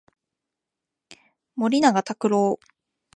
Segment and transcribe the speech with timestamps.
[1.57, 2.57] 森永卓郎